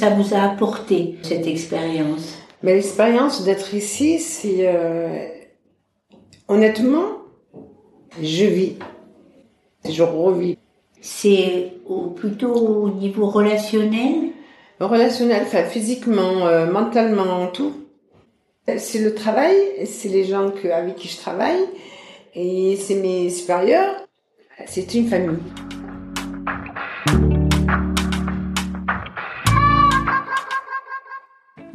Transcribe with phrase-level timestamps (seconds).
[0.00, 4.66] ça vous a apporté, cette expérience Mais l'expérience d'être ici, c'est...
[4.66, 5.28] Euh,
[6.48, 7.18] honnêtement,
[8.22, 8.76] je vis.
[9.86, 10.56] Je revis.
[11.02, 11.74] C'est
[12.16, 14.30] plutôt au niveau relationnel
[14.80, 17.74] Relationnel, enfin physiquement, euh, mentalement, tout.
[18.78, 19.54] C'est le travail,
[19.84, 21.66] c'est les gens que, avec qui je travaille,
[22.34, 24.06] et c'est mes supérieurs.
[24.66, 25.36] C'est une famille.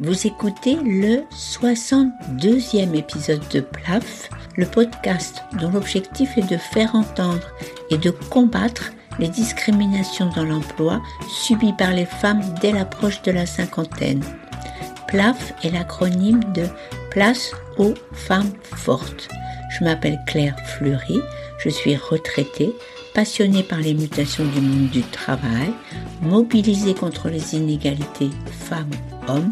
[0.06, 7.48] Vous écoutez le 62e épisode de PLAF, le podcast dont l'objectif est de faire entendre
[7.90, 13.48] et de combattre les discriminations dans l'emploi subies par les femmes dès l'approche de la
[13.48, 14.24] cinquantaine.
[15.08, 16.68] PLAF est l'acronyme de
[17.10, 17.50] Place
[17.80, 19.28] aux femmes fortes.
[19.72, 21.20] Je m'appelle Claire Fleury,
[21.58, 22.76] je suis retraitée,
[23.16, 25.74] passionnée par les mutations du monde du travail,
[26.22, 28.30] mobilisée contre les inégalités
[28.70, 29.50] femmes-hommes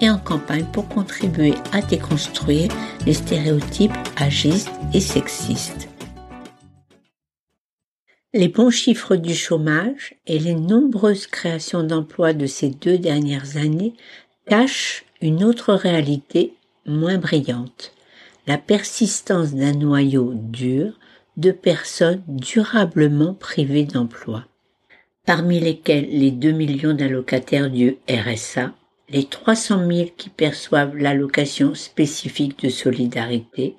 [0.00, 2.70] et en campagne pour contribuer à déconstruire
[3.06, 5.88] les stéréotypes agistes et sexistes.
[8.32, 13.94] Les bons chiffres du chômage et les nombreuses créations d'emplois de ces deux dernières années
[14.46, 17.92] cachent une autre réalité moins brillante,
[18.46, 20.98] la persistance d'un noyau dur
[21.36, 24.44] de personnes durablement privées d'emploi,
[25.24, 28.74] parmi lesquelles les 2 millions d'allocataires du RSA
[29.08, 33.76] les 300 000 qui perçoivent l'allocation spécifique de solidarité,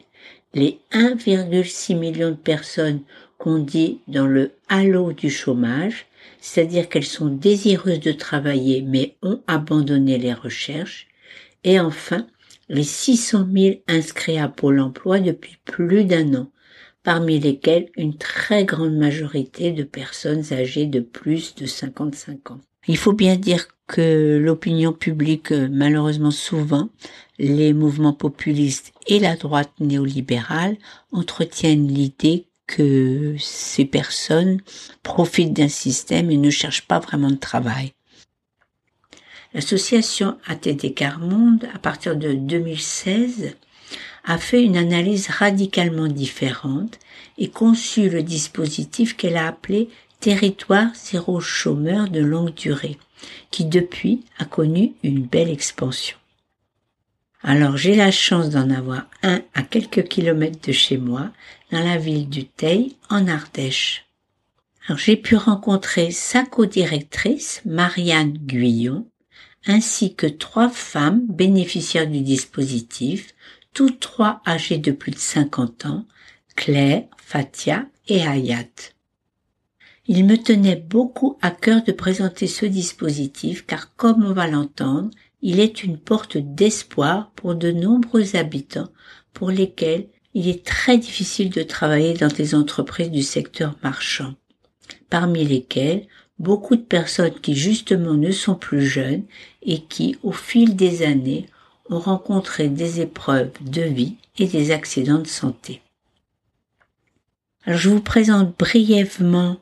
[0.54, 3.02] les 1,6 million de personnes
[3.38, 6.06] qu'on dit dans le halo du chômage,
[6.40, 11.08] c'est-à-dire qu'elles sont désireuses de travailler mais ont abandonné les recherches,
[11.64, 12.28] et enfin
[12.70, 16.52] les 600 000 inscrits à Pôle emploi depuis plus d'un an,
[17.03, 22.62] parmi lesquels une très grande majorité de personnes âgées de plus de 55 ans.
[22.88, 26.90] Il faut bien dire que l'opinion publique, malheureusement souvent,
[27.38, 30.78] les mouvements populistes et la droite néolibérale
[31.12, 34.62] entretiennent l'idée que ces personnes
[35.03, 37.94] profitent d'un système et ne cherchent pas vraiment de travail.
[39.53, 43.56] L'association ATD Carmonde, à partir de 2016,
[44.25, 47.00] a fait une analyse radicalement différente
[47.38, 52.97] et conçu le dispositif qu'elle a appelé territoire zéro chômeur de longue durée,
[53.52, 56.18] qui depuis a connu une belle expansion.
[57.42, 61.31] Alors j'ai la chance d'en avoir un à quelques kilomètres de chez moi,
[61.72, 64.06] dans la ville du Teil, en Ardèche.
[64.98, 69.08] J'ai pu rencontrer sa co-directrice, Marianne Guyon,
[69.68, 73.34] ainsi que trois femmes bénéficiaires du dispositif,
[73.74, 76.06] toutes trois âgées de plus de 50 ans,
[76.56, 78.94] Claire, Fatia et Hayat.
[80.08, 85.10] Il me tenait beaucoup à cœur de présenter ce dispositif car comme on va l'entendre,
[85.42, 88.90] il est une porte d'espoir pour de nombreux habitants
[89.34, 94.36] pour lesquels il est très difficile de travailler dans des entreprises du secteur marchand,
[95.10, 96.08] parmi lesquelles
[96.40, 99.24] beaucoup de personnes qui justement ne sont plus jeunes
[99.64, 101.48] et qui, au fil des années,
[101.90, 105.82] ont rencontré des épreuves de vie et des accidents de santé.
[107.64, 109.58] Alors je vous présente brièvement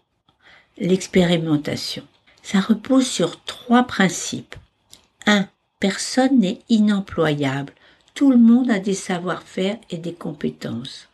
[0.78, 2.03] l'expérimentation.
[2.41, 4.56] Ça repose sur trois principes.
[5.25, 5.47] 1.
[5.79, 7.73] Personne n'est inemployable.
[8.13, 11.07] Tout le monde a des savoir-faire et des compétences.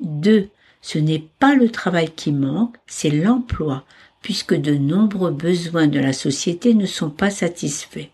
[0.00, 0.48] 2.
[0.80, 3.84] Ce n'est pas le travail qui manque, c'est l'emploi,
[4.20, 8.08] puisque de nombreux besoins de la société ne sont pas satisfaits.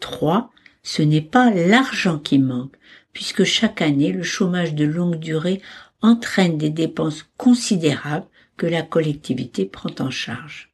[0.00, 0.50] 3.
[0.82, 2.74] Ce n'est pas l'argent qui manque,
[3.12, 5.62] puisque chaque année le chômage de longue durée
[6.00, 8.26] entraîne des dépenses considérables
[8.62, 10.70] que la collectivité prend en charge.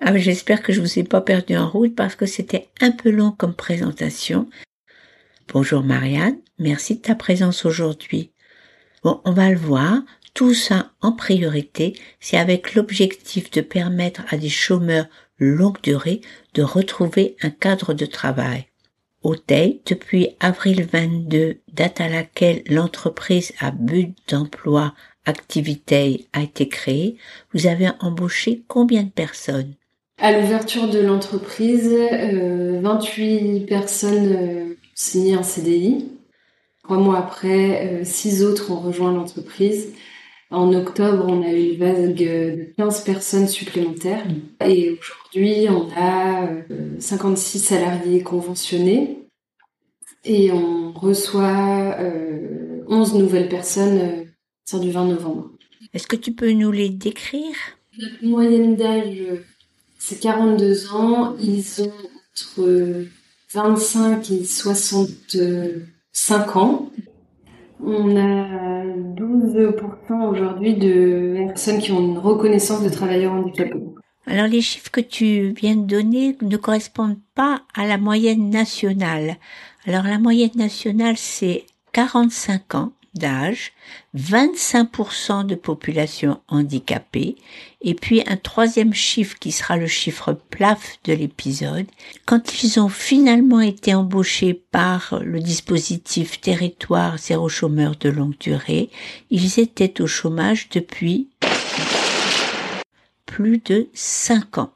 [0.00, 3.10] Ah, j'espère que je vous ai pas perdu en route parce que c'était un peu
[3.10, 4.48] long comme présentation.
[5.52, 8.32] Bonjour Marianne, merci de ta présence aujourd'hui.
[9.04, 10.00] Bon, on va le voir.
[10.32, 15.08] Tout ça en priorité, c'est avec l'objectif de permettre à des chômeurs
[15.38, 16.22] longue durée
[16.54, 18.66] de retrouver un cadre de travail.
[19.22, 24.94] Au depuis avril 22, date à laquelle l'entreprise à but d'emploi
[25.26, 27.16] activité a été créée,
[27.52, 29.74] vous avez embauché combien de personnes?
[30.18, 36.08] À l'ouverture de l'entreprise, 28 euh, personnes euh, signées un CDI.
[36.84, 39.92] Trois mois après, euh, six autres ont rejoint l'entreprise.
[40.50, 44.24] En octobre, on a eu une vague de 15 personnes supplémentaires.
[44.64, 46.48] Et aujourd'hui, on a
[47.00, 49.26] 56 salariés conventionnés.
[50.24, 51.98] Et on reçoit
[52.88, 54.25] 11 nouvelles personnes
[54.66, 55.50] c'est du 20 novembre.
[55.94, 57.54] Est-ce que tu peux nous les décrire?
[57.98, 59.22] Notre moyenne d'âge,
[59.98, 61.34] c'est 42 ans.
[61.40, 61.92] Ils ont
[62.34, 63.06] entre
[63.52, 66.90] 25 et 65 ans.
[67.82, 73.80] On a 12% aujourd'hui de personnes qui ont une reconnaissance de travailleurs handicapés.
[74.26, 79.36] Alors les chiffres que tu viens de donner ne correspondent pas à la moyenne nationale.
[79.86, 83.72] Alors la moyenne nationale c'est 45 ans d'âge,
[84.16, 87.36] 25% de population handicapée,
[87.80, 91.86] et puis un troisième chiffre qui sera le chiffre plaf de l'épisode.
[92.24, 98.90] Quand ils ont finalement été embauchés par le dispositif territoire zéro chômeur de longue durée,
[99.30, 101.28] ils étaient au chômage depuis
[103.26, 104.72] plus de 5 ans.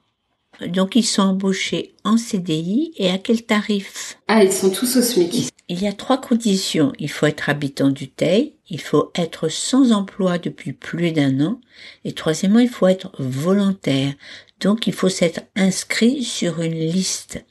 [0.66, 4.18] Donc ils sont embauchés en CDI et à quel tarif?
[4.28, 5.48] Ah, ils sont tous au SMIC.
[5.72, 6.92] Il y a trois conditions.
[6.98, 11.60] Il faut être habitant du Teil, il faut être sans emploi depuis plus d'un an,
[12.04, 14.12] et troisièmement, il faut être volontaire.
[14.60, 17.44] Donc, il faut s'être inscrit sur une liste.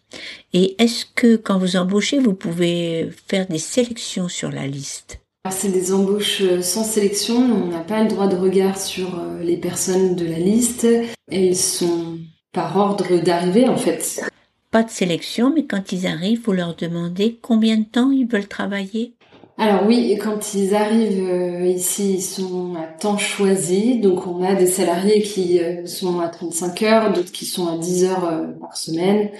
[0.51, 5.21] Et est-ce que quand vous embauchez, vous pouvez faire des sélections sur la liste?
[5.49, 7.37] C'est des embauches euh, sans sélection.
[7.37, 10.85] On n'a pas le droit de regard sur euh, les personnes de la liste.
[11.31, 12.19] Elles sont
[12.51, 14.21] par ordre d'arrivée, en fait
[14.71, 18.47] pas de sélection, mais quand ils arrivent, vous leur demandez combien de temps ils veulent
[18.47, 19.15] travailler?
[19.57, 23.99] Alors oui, quand ils arrivent euh, ici, ils sont à temps choisi.
[23.99, 27.77] Donc on a des salariés qui euh, sont à 35 heures, d'autres qui sont à
[27.77, 29.31] 10 heures euh, par semaine.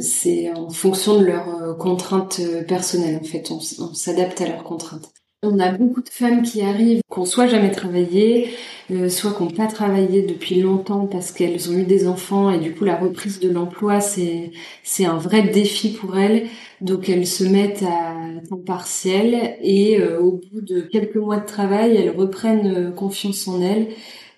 [0.00, 3.50] c'est en fonction de leurs contraintes personnelles en fait.
[3.52, 5.12] On, on s'adapte à leurs contraintes.
[5.42, 8.50] On a beaucoup de femmes qui arrivent, qu'on soit jamais travaillé,
[8.90, 12.74] euh, soit qu'on pas travaillé depuis longtemps parce qu'elles ont eu des enfants et du
[12.74, 14.50] coup la reprise de l'emploi c'est
[14.82, 16.46] c'est un vrai défi pour elles.
[16.82, 18.16] Donc elles se mettent à
[18.50, 23.48] temps partiel et euh, au bout de quelques mois de travail, elles reprennent euh, confiance
[23.48, 23.88] en elles.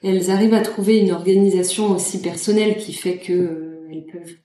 [0.04, 4.36] Elles arrivent à trouver une organisation aussi personnelle qui fait que elles peuvent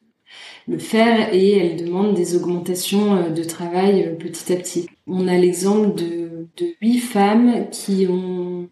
[0.68, 4.88] le faire et elles demandent des augmentations de travail petit à petit.
[5.06, 6.27] On a l'exemple de
[6.58, 8.70] de huit femmes qui ont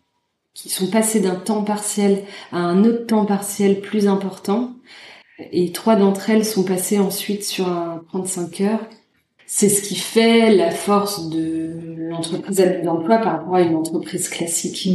[0.54, 4.72] qui sont passées d'un temps partiel à un autre temps partiel plus important.
[5.52, 8.88] Et trois d'entre elles sont passées ensuite sur un 35 heures.
[9.46, 11.74] C'est ce qui fait la force de
[12.10, 14.90] l'entreprise d'emploi par rapport à une entreprise classique.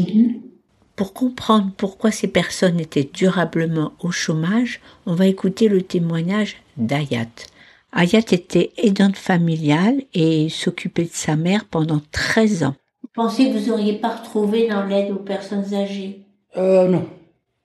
[0.97, 7.27] Pour comprendre pourquoi ces personnes étaient durablement au chômage, on va écouter le témoignage d'Ayat.
[7.93, 12.75] Ayat était aidante familiale et s'occupait de sa mère pendant 13 ans.
[13.03, 16.21] Vous pensez que vous n'auriez pas retrouvé dans l'aide aux personnes âgées?
[16.57, 17.07] Euh, non.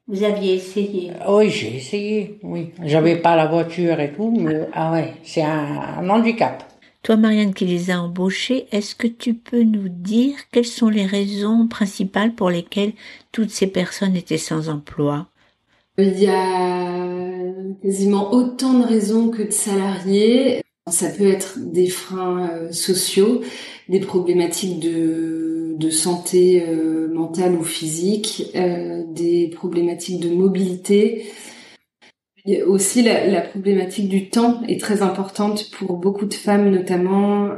[0.08, 1.12] Vous aviez essayé?
[1.28, 2.72] Oui, j'ai essayé, oui.
[2.84, 6.64] J'avais pas la voiture et tout, mais ah ouais, c'est un, handicap.
[7.02, 11.06] Toi, Marianne, qui les a embauchés, est-ce que tu peux nous dire quelles sont les
[11.06, 12.94] raisons principales pour lesquelles
[13.32, 15.28] toutes ces personnes étaient sans emploi?
[15.98, 17.26] Il y a
[17.82, 20.62] quasiment autant de raisons que de salariés.
[20.88, 23.42] Ça peut être des freins euh, sociaux,
[23.88, 31.32] des problématiques de, santé euh, mentale ou physique, euh, des problématiques de mobilité.
[32.68, 37.50] Aussi la, la, problématique du temps est très importante pour beaucoup de femmes, notamment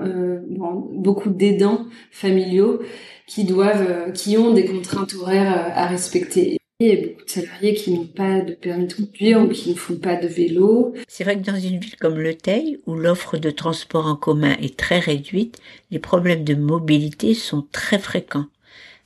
[0.93, 2.79] beaucoup d'aidants familiaux
[3.25, 6.57] qui doivent, qui ont des contraintes horaires à respecter.
[6.79, 9.71] Il y a beaucoup de salariés qui n'ont pas de permis de conduire ou qui
[9.71, 10.93] ne font pas de vélo.
[11.07, 14.55] C'est vrai que dans une ville comme Le Teil, où l'offre de transport en commun
[14.61, 18.45] est très réduite, les problèmes de mobilité sont très fréquents.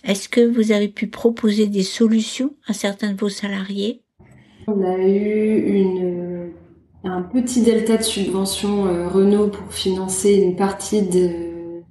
[0.03, 4.01] Est-ce que vous avez pu proposer des solutions à certains de vos salariés?
[4.67, 6.51] On a eu une,
[7.05, 11.83] un petit delta de subvention euh, Renault pour financer une partie de,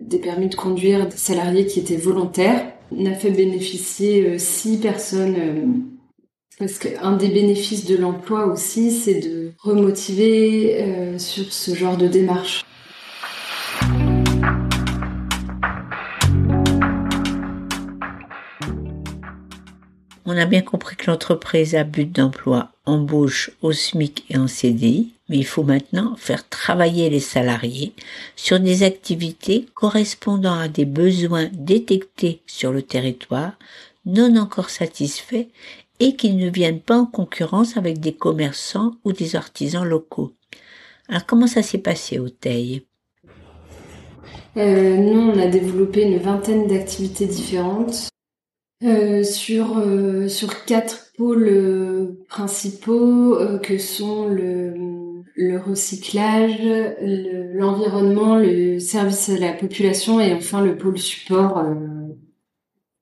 [0.00, 2.74] des permis de conduire des salariés qui étaient volontaires.
[2.90, 5.66] On a fait bénéficier euh, six personnes euh,
[6.58, 12.08] parce qu'un des bénéfices de l'emploi aussi, c'est de remotiver euh, sur ce genre de
[12.08, 12.64] démarche.
[20.30, 25.14] On a bien compris que l'entreprise à but d'emploi embauche au SMIC et en CDI,
[25.30, 27.94] mais il faut maintenant faire travailler les salariés
[28.36, 33.52] sur des activités correspondant à des besoins détectés sur le territoire,
[34.04, 35.46] non encore satisfaits
[35.98, 40.34] et qui ne viennent pas en concurrence avec des commerçants ou des artisans locaux.
[41.08, 42.82] Alors comment ça s'est passé au Teil
[44.58, 48.10] euh, Nous, on a développé une vingtaine d'activités différentes
[48.84, 54.74] euh, sur euh, sur quatre pôles euh, principaux que sont le
[55.40, 56.60] le recyclage,
[57.54, 61.56] l'environnement, le, service à la population et enfin le pôle support.
[61.58, 62.16] on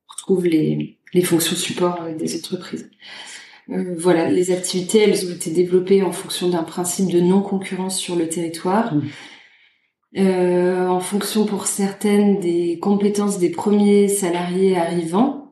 [0.08, 2.90] retrouve les les fonctions support des entreprises.
[3.70, 8.16] Euh, voilà, les activités, elles ont été développées en fonction d'un principe de non-concurrence sur
[8.16, 8.94] le territoire.
[8.94, 9.02] Mmh.
[10.18, 15.45] Euh, en fonction pour certaines des compétences des premiers salariés arrivants,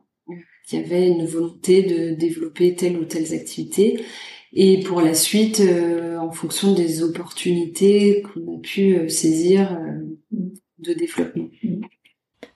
[0.67, 4.03] qui avaient une volonté de développer telle ou telle activité,
[4.57, 10.39] et pour la suite, euh, en fonction des opportunités qu'on a pu euh, saisir euh,
[10.79, 11.49] de développement.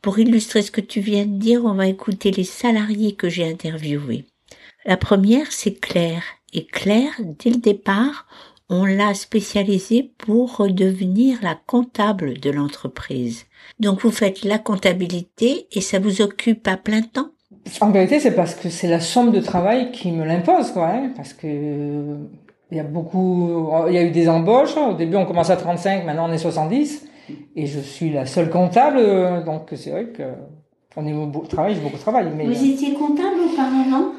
[0.02, 3.44] Pour illustrer ce que tu viens de dire, on va écouter les salariés que j'ai
[3.44, 4.24] interviewés.
[4.86, 6.24] La première, c'est Claire.
[6.54, 8.26] Et Claire, dès le départ,
[8.70, 13.46] on l'a spécialisée pour devenir la comptable de l'entreprise.
[13.80, 17.34] Donc vous faites la comptabilité et ça vous occupe à plein temps?
[17.82, 20.88] En vérité, c'est parce que c'est la somme de travail qui me l'impose, quoi.
[20.88, 21.48] Hein, parce que
[22.72, 24.78] il y a beaucoup, il y a eu des embauches.
[24.78, 27.08] Au début, on commence à 35, maintenant on est 70,
[27.56, 29.00] et je suis la seule comptable.
[29.46, 30.24] Donc c'est vrai que
[30.96, 32.28] au niveau de travail, j'ai beaucoup de travail.
[32.36, 34.12] Mais Vous étiez comptable auparavant?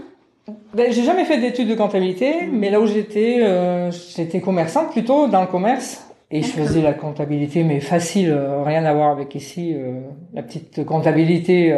[0.74, 5.28] Ben, j'ai jamais fait d'études de comptabilité, mais là où j'étais, euh, j'étais commerçante plutôt
[5.28, 6.06] dans le commerce.
[6.32, 10.00] Et je faisais la comptabilité, mais facile, euh, rien à voir avec ici, euh,
[10.32, 11.76] la petite comptabilité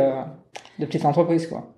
[0.78, 1.72] de petite entreprise, quoi.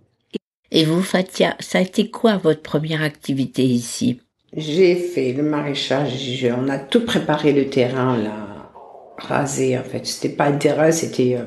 [0.71, 4.21] Et vous, Fatia, ça a été quoi votre première activité ici?
[4.57, 8.73] J'ai fait le maraîchage, on a tout préparé le terrain, là,
[9.19, 10.07] rasé en fait.
[10.07, 11.45] C'était pas un terrain, c'était euh,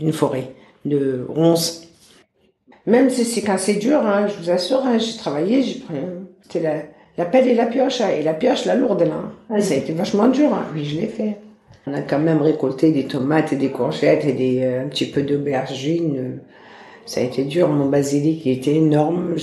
[0.00, 0.52] une forêt
[0.84, 1.88] de ronces.
[2.86, 5.94] Même si c'est quand c'est dur, hein, je vous assure, hein, j'ai travaillé, j'ai pris,
[6.42, 6.82] c'était la,
[7.16, 9.32] la pelle et la pioche, hein, et la pioche, la lourde là.
[9.48, 10.66] Ah, ça a été vachement dur, hein.
[10.74, 11.38] oui, je l'ai fait.
[11.86, 15.06] On a quand même récolté des tomates et des courgettes et des, euh, un petit
[15.06, 16.40] peu d'aubergines.
[17.06, 19.36] Ça a été dur, mon basilic il était énorme.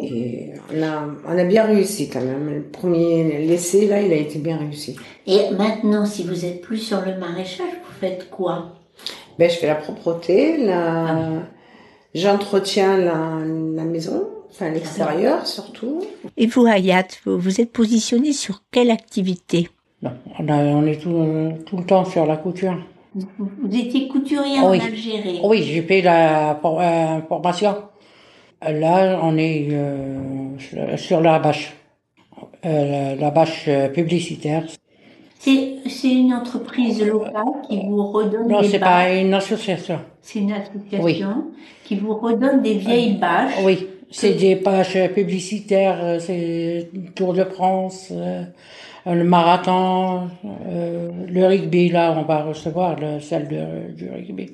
[0.00, 2.50] Et on a, on a bien réussi quand même.
[2.52, 4.96] Le premier l'essai, là, il a été bien réussi.
[5.26, 8.74] Et maintenant, si vous êtes plus sur le maraîchage, vous faites quoi?
[9.38, 11.42] Ben, je fais la propreté, la...
[12.14, 13.38] j'entretiens la,
[13.74, 16.02] la maison, enfin l'extérieur surtout.
[16.36, 19.68] Et vous, Hayat, vous vous êtes positionné sur quelle activité?
[20.02, 22.76] Non, on, a- on est tout, tout le temps sur la couture.
[23.14, 24.80] Vous, vous étiez couturière Oui.
[24.80, 25.40] en Algérie.
[25.44, 27.74] Oui, j'ai fait la for- euh, formation.
[28.66, 31.72] Là, on est euh, sur- la bâche.
[32.64, 34.64] Euh, la, la bâche publicitaire.
[35.38, 38.88] C'est c'est une entreprise locale qui vous redonne Non, des c'est bâches.
[39.08, 39.98] pas une association.
[40.22, 41.44] C'est une association
[41.84, 43.52] qui vous redonne des vieilles bâches.
[43.62, 48.10] Oui, c'est des pages publicitaires, c'est Tour de France,
[49.06, 50.28] le marathon,
[50.66, 54.52] euh, le rugby, là, on va recevoir le, celle de, du rugby.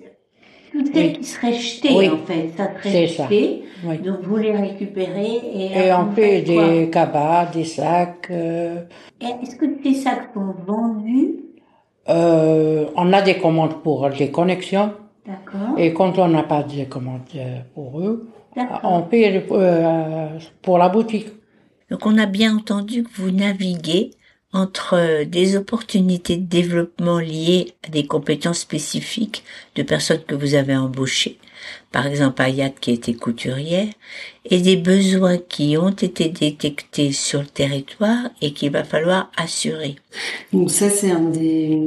[0.73, 1.13] Toutes celles Oui.
[1.15, 2.09] qui seraient jetées, Oui.
[2.09, 2.51] en fait.
[2.57, 3.23] Ça serait C'est ça.
[3.25, 3.63] jeté.
[3.85, 3.99] Oui.
[3.99, 5.67] Donc, vous les récupérez et...
[5.73, 8.29] Et alors, on fait des cabas, des sacs.
[8.31, 8.83] euh,
[9.21, 11.37] Est-ce que ces sacs sont vendus?
[12.09, 14.93] euh, on a des commandes pour les connexions.
[15.27, 15.79] D'accord.
[15.79, 18.29] Et quand on n'a pas de commandes euh, pour eux,
[18.83, 20.29] on paye euh,
[20.63, 21.29] pour la boutique.
[21.91, 24.11] Donc on a bien entendu que vous naviguez
[24.53, 29.45] entre des opportunités de développement liées à des compétences spécifiques
[29.77, 31.39] de personnes que vous avez embauchées,
[31.93, 33.89] par exemple Ayat qui était couturière,
[34.45, 39.97] et des besoins qui ont été détectés sur le territoire et qu'il va falloir assurer.
[40.53, 41.79] Donc ça, c'est un des,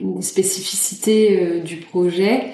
[0.00, 2.52] une des spécificités euh, du projet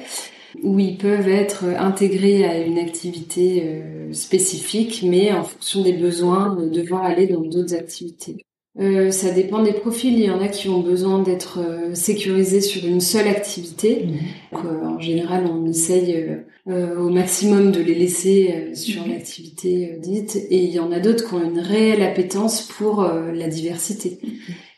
[0.62, 6.58] où ils peuvent être intégrés à une activité euh, spécifique, mais en fonction des besoins,
[6.58, 8.44] euh, devoir aller dans d'autres activités.
[8.78, 10.12] Euh, ça dépend des profils.
[10.12, 14.06] Il y en a qui ont besoin d'être euh, sécurisés sur une seule activité.
[14.52, 16.36] Donc, euh, en général, on essaye euh,
[16.68, 20.36] euh, au maximum de les laisser euh, sur l'activité euh, dite.
[20.50, 24.20] Et il y en a d'autres qui ont une réelle appétence pour euh, la diversité.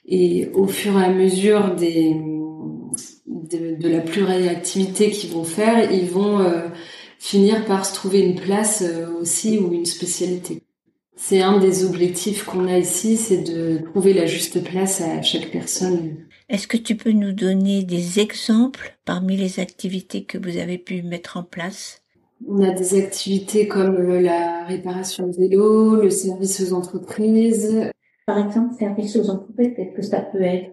[0.07, 2.17] Et au fur et à mesure des,
[3.27, 6.69] de, de la pluriactivité qu'ils vont faire, ils vont euh,
[7.19, 10.63] finir par se trouver une place euh, aussi ou une spécialité.
[11.23, 15.51] C'est un des objectifs qu'on a ici, c'est de trouver la juste place à chaque
[15.51, 16.17] personne.
[16.49, 21.03] Est-ce que tu peux nous donner des exemples parmi les activités que vous avez pu
[21.03, 22.03] mettre en place?
[22.49, 27.91] On a des activités comme la réparation de vélo, le service aux entreprises.
[28.27, 30.71] Par exemple, service aux entreprises, qu'est-ce que ça peut être?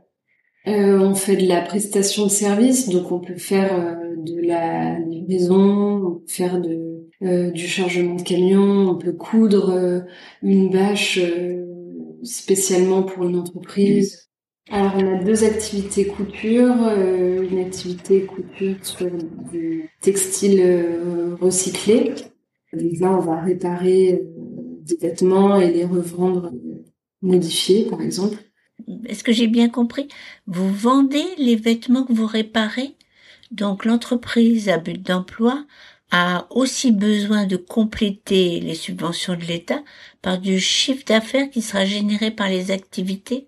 [0.68, 4.98] Euh, on fait de la prestation de service, donc on peut faire euh, de la
[4.98, 10.02] livraison, on peut faire de, euh, du chargement de camion, on peut coudre euh,
[10.44, 11.66] une bâche euh,
[12.24, 14.30] spécialement pour une entreprise.
[14.70, 19.10] Alors on a deux activités couture, une activité couture sur
[19.50, 20.62] du textile
[21.40, 22.14] recyclé.
[22.74, 24.22] Donc là on va réparer
[24.82, 26.52] des vêtements et les revendre
[27.22, 28.36] modifiés par exemple.
[29.06, 30.10] Est-ce que j'ai bien compris?
[30.48, 32.98] Vous vendez les vêtements que vous réparez?
[33.52, 35.66] Donc l'entreprise à but d'emploi
[36.12, 39.84] a aussi besoin de compléter les subventions de l'État
[40.22, 43.48] par du chiffre d'affaires qui sera généré par les activités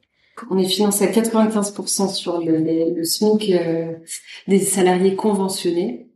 [0.49, 3.93] On est financé à 95% sur le, le euh,
[4.47, 6.09] des salariés conventionnés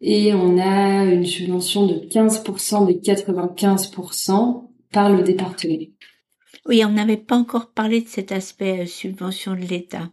[0.00, 5.74] et on a une subvention de 15% des 95% par le département.
[6.66, 10.10] Oui, on n'avait pas encore parlé de cet aspect euh, subvention de l'État.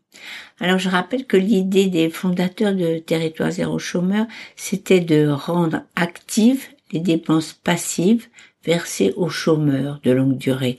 [0.60, 4.26] Alors je rappelle que l'idée des fondateurs de Territoire zéro chômeur,
[4.56, 8.28] c'était de rendre actives les dépenses passives
[8.64, 10.78] versées aux chômeurs de longue durée.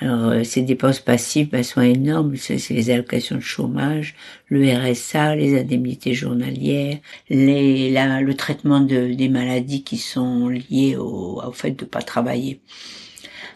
[0.00, 4.14] Alors euh, ces dépenses passives ben, sont énormes, c'est les allocations de chômage,
[4.46, 6.98] le RSA, les indemnités journalières,
[7.28, 12.60] les, le traitement de, des maladies qui sont liées au, au fait de pas travailler.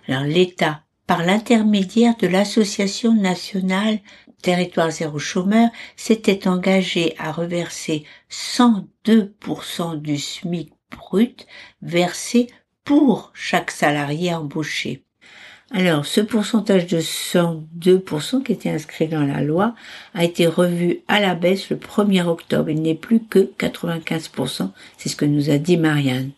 [0.09, 3.99] Alors l'État par l'intermédiaire de l'Association nationale
[4.41, 11.47] Territoire zéro chômeur, s'était engagé à reverser 102% du SMIC brut
[11.83, 12.47] versé
[12.83, 15.05] pour chaque salarié embauché.
[15.71, 19.75] Alors, ce pourcentage de 102% qui était inscrit dans la loi
[20.15, 22.71] a été revu à la baisse le 1er octobre.
[22.71, 24.71] Il n'est plus que 95%.
[24.97, 26.31] C'est ce que nous a dit Marianne.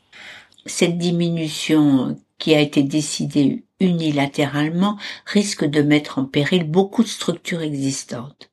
[0.66, 7.62] Cette diminution qui a été décidée unilatéralement risque de mettre en péril beaucoup de structures
[7.62, 8.50] existantes.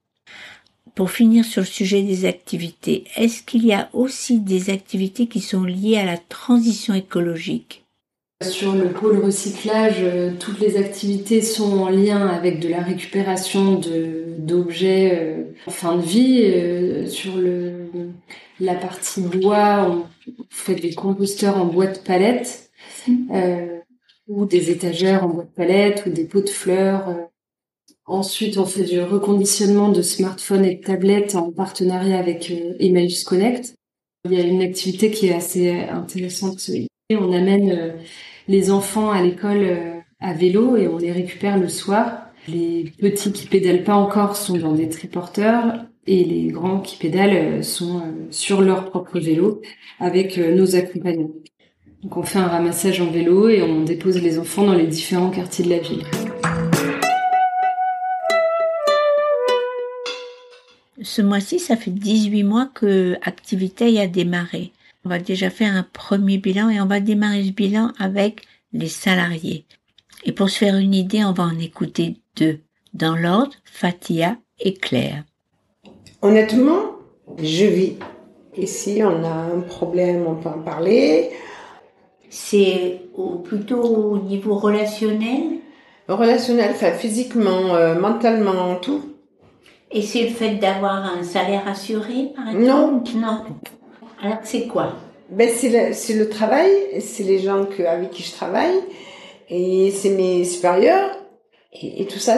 [0.95, 5.39] Pour finir sur le sujet des activités, est-ce qu'il y a aussi des activités qui
[5.39, 7.85] sont liées à la transition écologique?
[8.41, 13.79] Sur le pôle recyclage, euh, toutes les activités sont en lien avec de la récupération
[14.39, 16.41] d'objets euh, en fin de vie.
[16.43, 17.89] Euh, sur le,
[18.59, 20.05] la partie bois, on
[20.49, 22.71] fait des composteurs en bois de palette.
[23.31, 23.80] Euh,
[24.31, 27.09] ou des étagères en bois de palette ou des pots de fleurs.
[27.09, 27.25] Euh.
[28.05, 33.23] Ensuite, on fait du reconditionnement de smartphones et de tablettes en partenariat avec euh, Emmaüs
[33.23, 33.75] Connect.
[34.25, 36.69] Il y a une activité qui est assez intéressante.
[37.11, 37.91] On amène euh,
[38.47, 42.27] les enfants à l'école à vélo et on les récupère le soir.
[42.47, 47.63] Les petits qui pédalent pas encore sont dans des triporteurs et les grands qui pédalent
[47.63, 49.61] sont sur leur propre vélo
[49.99, 51.31] avec nos accompagnants.
[52.03, 55.29] Donc on fait un ramassage en vélo et on dépose les enfants dans les différents
[55.29, 56.03] quartiers de la ville.
[61.03, 64.71] Ce mois-ci, ça fait 18 mois que Activité a démarré.
[65.05, 68.41] On va déjà faire un premier bilan et on va démarrer ce bilan avec
[68.73, 69.65] les salariés.
[70.23, 72.59] Et pour se faire une idée, on va en écouter deux.
[72.93, 75.23] Dans l'ordre, Fatia et Claire.
[76.21, 76.97] Honnêtement,
[77.37, 77.93] je vis.
[78.57, 81.31] Ici, on a un problème, on peut en parler
[82.31, 83.01] c'est
[83.43, 85.59] plutôt au niveau relationnel?
[86.07, 89.01] Relationnel, enfin, physiquement, euh, mentalement, tout.
[89.91, 92.65] Et c'est le fait d'avoir un salaire assuré, par exemple?
[92.65, 93.03] Non.
[93.15, 93.43] Non.
[94.23, 94.95] Alors, c'est quoi?
[95.29, 98.79] Ben, c'est le, travail, c'est les gens que, avec qui je travaille,
[99.49, 101.11] et c'est mes supérieurs,
[101.73, 102.37] et, tout ça,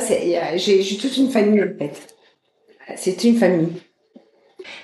[0.56, 2.16] j'ai toute une famille, en fait.
[2.96, 3.74] C'est une famille.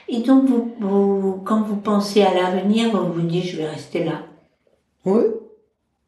[0.07, 0.45] Et donc,
[0.79, 4.21] vous, quand vous pensez à l'avenir, vous vous dites, je vais rester là
[5.05, 5.23] oui.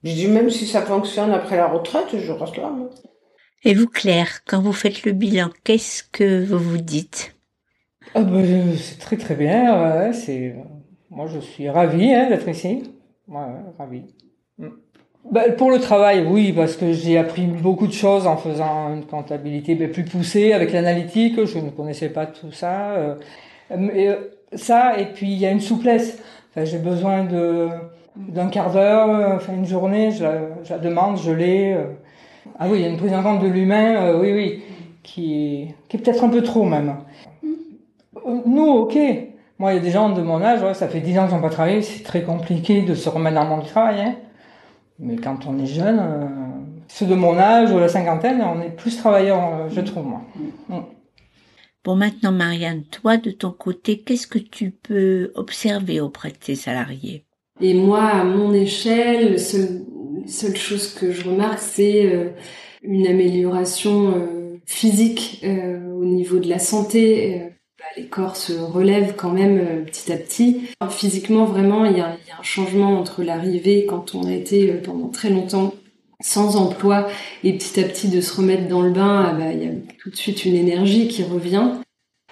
[0.04, 2.72] Je dis même si ça fonctionne après la retraite, je reste là.
[3.64, 7.36] Et vous, Claire, quand vous faites le bilan, qu'est-ce que vous vous dites?
[8.16, 10.12] Ah ben, C'est très très bien.
[10.14, 10.56] c'est...
[11.12, 12.84] Moi, je suis ravie hein, d'être ici.
[13.28, 13.42] Ouais,
[13.78, 14.04] ravie.
[14.58, 14.70] Mm.
[15.30, 19.06] Ben, pour le travail, oui, parce que j'ai appris beaucoup de choses en faisant une
[19.06, 21.46] comptabilité ben, plus poussée avec l'analytique.
[21.46, 22.94] Je ne connaissais pas tout ça.
[22.94, 23.16] Euh,
[23.72, 24.16] euh,
[24.54, 26.18] ça, et puis il y a une souplesse.
[26.50, 27.70] Enfin, j'ai besoin de
[28.28, 31.74] d'un quart d'heure, euh, enfin une journée, je la, demande, je l'ai.
[31.74, 31.86] Euh.
[32.60, 34.64] Ah oui, il y a une prise en compte de l'humain, euh, oui, oui,
[35.04, 36.96] qui est, qui est peut-être un peu trop même.
[38.46, 38.98] Nous, ok.
[39.60, 41.42] Moi, il y a des gens de mon âge, ça fait 10 ans qu'ils n'ont
[41.42, 44.02] pas travaillé, c'est très compliqué de se remettre dans le monde du travail.
[44.02, 44.16] Hein.
[44.98, 46.02] Mais quand on est jeune,
[46.88, 50.22] ceux de mon âge ou la cinquantaine, on est plus travailleurs, je trouve, moi.
[50.70, 50.80] Mm.
[51.84, 56.56] Bon, maintenant, Marianne, toi, de ton côté, qu'est-ce que tu peux observer auprès de tes
[56.56, 57.26] salariés?
[57.62, 62.30] Et moi, à mon échelle, la seule, chose que je remarque, c'est euh,
[62.82, 67.42] une amélioration euh, physique euh, au niveau de la santé.
[67.78, 70.70] Bah, les corps se relèvent quand même petit à petit.
[70.90, 75.30] physiquement, vraiment, il y, a, un changement entre l'arrivée, quand on a été pendant très
[75.30, 75.74] longtemps
[76.24, 77.08] sans emploi,
[77.44, 79.72] et petit à petit de se remettre dans le bain, ah bah, il y a
[80.00, 81.72] tout de suite une énergie qui revient.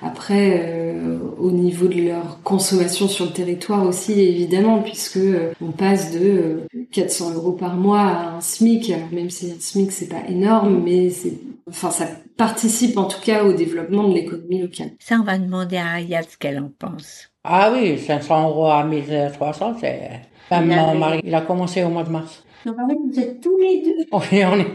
[0.02, 5.72] Après, euh, au niveau de leur consommation sur le territoire aussi, évidemment, puisque euh, on
[5.72, 8.92] passe de 400 euh, euros par mois à un SMIC.
[8.92, 11.34] Alors même si un SMIC c'est pas énorme, mais c'est,
[11.68, 12.08] enfin, ça
[12.38, 14.92] participe en tout cas au développement de l'économie locale.
[15.00, 17.30] Ça, on va demander à Ayat ce qu'elle en pense.
[17.44, 22.04] Ah oui, 500 euros à 1300, c'est Ben, mon mari, il a commencé au mois
[22.04, 22.44] de mars.
[22.66, 24.06] Donc en fait, vous êtes tous les deux.
[24.12, 24.66] On est, on est...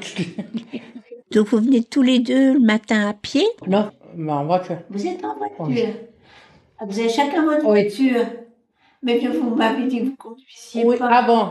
[1.33, 3.45] Donc vous venez tous les deux le matin à pied?
[3.67, 4.79] Non, mais en voiture.
[4.91, 5.65] Vous êtes en voiture.
[5.67, 5.85] Oui.
[6.79, 7.83] Ah, vous avez chacun votre Oui.
[7.83, 8.25] voiture.
[9.03, 11.09] Mais bien, vous m'avez dit que vous conduisiez Oui, pas.
[11.11, 11.49] ah bon?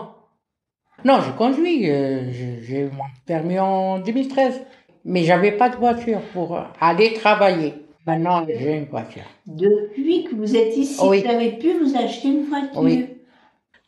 [1.05, 1.89] Non, je conduis.
[1.89, 4.61] euh, j'ai- mon permis en 2013.
[5.05, 7.73] Mais j'avais pas de voiture pour aller travailler.
[8.07, 9.23] Maintenant, j'ai une voiture.
[9.45, 11.21] Depuis que vous êtes ici, Oui.
[11.21, 12.81] vous avez pu vous acheter une voiture.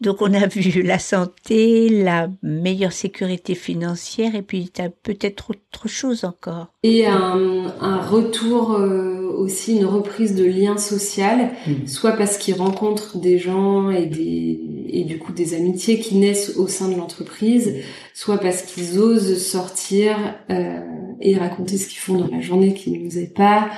[0.01, 5.87] Donc on a vu la santé, la meilleure sécurité financière et puis t'as peut-être autre
[5.87, 6.67] chose encore.
[6.83, 11.87] Et un, un retour euh, aussi, une reprise de lien social, Mm.
[11.87, 16.55] soit parce qu'ils rencontrent des gens et, des, et du coup des amitiés qui naissent
[16.57, 17.75] au sein de l'entreprise,
[18.13, 20.15] soit parce qu'ils osent sortir
[20.49, 20.79] euh,
[21.21, 23.69] et raconter ce qu'ils font dans la journée qui ne nous est pas.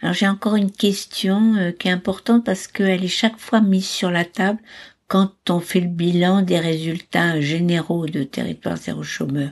[0.00, 3.86] Alors j'ai encore une question euh, qui est importante parce qu'elle est chaque fois mise
[3.86, 4.58] sur la table
[5.14, 9.50] quand on fait le bilan des résultats généraux de Territoire Zéro Chômeur.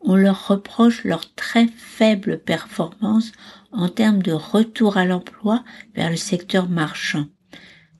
[0.00, 3.30] On leur reproche leur très faible performance
[3.70, 5.62] en termes de retour à l'emploi
[5.94, 7.26] vers le secteur marchand.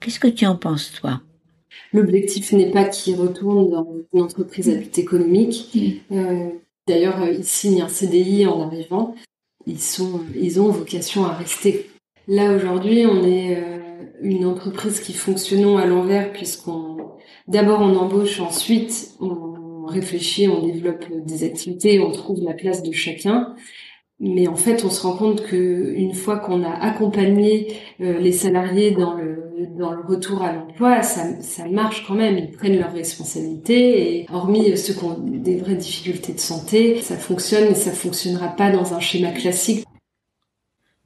[0.01, 1.21] Qu'est-ce que tu en penses toi?
[1.93, 6.03] L'objectif n'est pas qu'ils retournent dans une entreprise à but économique.
[6.11, 6.49] Euh,
[6.89, 9.15] D'ailleurs, euh, ils signent un CDI en arrivant.
[9.65, 11.89] Ils sont, ils ont vocation à rester.
[12.27, 13.86] Là aujourd'hui, on est euh,
[14.21, 16.97] une entreprise qui fonctionnons à l'envers puisqu'on,
[17.49, 22.93] d'abord on embauche, ensuite on réfléchit, on développe des activités, on trouve la place de
[22.93, 23.55] chacun.
[24.19, 28.33] Mais en fait, on se rend compte que une fois qu'on a accompagné euh, les
[28.33, 29.47] salariés dans le
[29.79, 32.37] dans le retour à l'emploi, ça, ça marche quand même.
[32.39, 37.17] Ils prennent leurs responsabilités et hormis ceux qui ont des vraies difficultés de santé, ça
[37.17, 39.86] fonctionne, mais ça fonctionnera pas dans un schéma classique.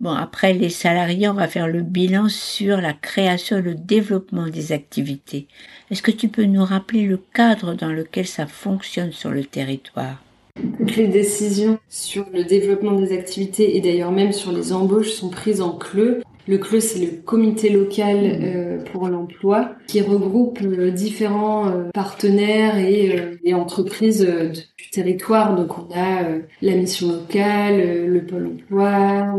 [0.01, 4.49] Bon, après les salariés, on va faire le bilan sur la création et le développement
[4.49, 5.47] des activités.
[5.91, 10.23] Est-ce que tu peux nous rappeler le cadre dans lequel ça fonctionne sur le territoire?
[10.57, 15.29] Toutes les décisions sur le développement des activités et d'ailleurs même sur les embauches sont
[15.29, 16.23] prises en CLE.
[16.49, 22.79] Le CLE, c'est le comité local euh, pour l'emploi qui regroupe euh, différents euh, partenaires
[22.79, 25.57] et, entreprises du territoire.
[25.57, 26.23] Donc on a
[26.63, 29.35] la mission locale, le pôle emploi,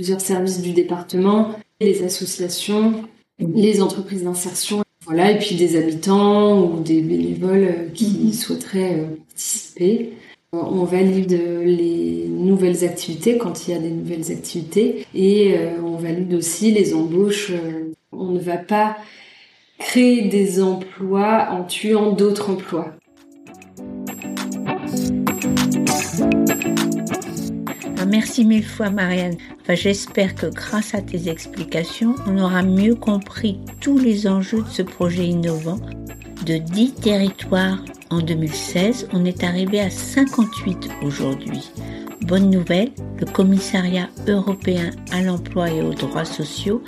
[0.00, 3.04] plusieurs services du département, les associations,
[3.38, 9.16] les entreprises d'insertion, voilà, et puis des habitants ou des bénévoles euh, qui souhaiteraient euh,
[9.28, 10.14] participer.
[10.52, 15.96] On valide les nouvelles activités quand il y a des nouvelles activités et euh, on
[15.96, 17.50] valide aussi les embauches.
[17.50, 18.96] Euh, On ne va pas
[19.78, 22.94] créer des emplois en tuant d'autres emplois.
[28.06, 29.36] Merci mille fois Marianne.
[29.60, 34.68] Enfin, J'espère que grâce à tes explications, on aura mieux compris tous les enjeux de
[34.68, 35.78] ce projet innovant.
[36.46, 41.70] De 10 territoires en 2016, on est arrivé à 58 aujourd'hui.
[42.22, 46.82] Bonne nouvelle, le commissariat européen à l'emploi et aux droits sociaux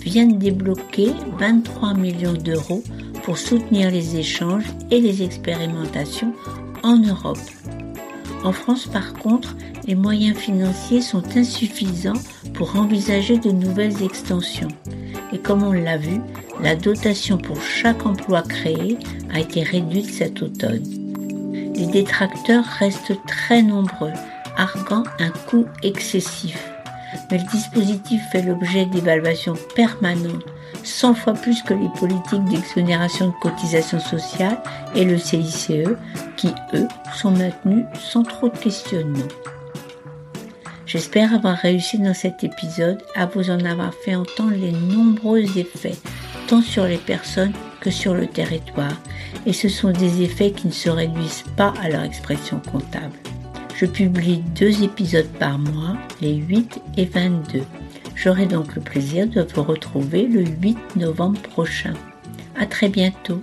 [0.00, 2.82] vient de débloquer 23 millions d'euros
[3.22, 6.32] pour soutenir les échanges et les expérimentations
[6.82, 7.38] en Europe.
[8.44, 9.56] En France, par contre,
[9.88, 12.20] les moyens financiers sont insuffisants
[12.52, 14.68] pour envisager de nouvelles extensions.
[15.32, 16.20] Et comme on l'a vu,
[16.60, 18.98] la dotation pour chaque emploi créé
[19.32, 20.84] a été réduite cet automne.
[21.74, 24.12] Les détracteurs restent très nombreux,
[24.58, 26.70] arguant un coût excessif.
[27.30, 30.44] Mais le dispositif fait l'objet d'évaluations permanentes,
[30.84, 34.60] 100 fois plus que les politiques d'exonération de cotisations sociales
[34.94, 35.70] et le CICE,
[36.36, 39.28] qui, eux, sont maintenus sans trop de questionnement.
[40.88, 45.98] J'espère avoir réussi dans cet épisode à vous en avoir fait entendre les nombreux effets,
[46.46, 48.98] tant sur les personnes que sur le territoire,
[49.44, 53.18] et ce sont des effets qui ne se réduisent pas à leur expression comptable.
[53.76, 57.60] Je publie deux épisodes par mois, les 8 et 22.
[58.14, 61.92] J'aurai donc le plaisir de vous retrouver le 8 novembre prochain.
[62.58, 63.42] À très bientôt.